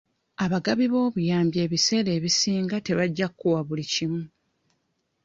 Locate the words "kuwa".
3.39-3.61